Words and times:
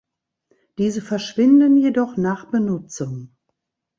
Diese 0.79 0.99
verschwinden 0.99 1.77
jedoch 1.77 2.17
nach 2.17 2.45
Benutzung. 2.45 3.35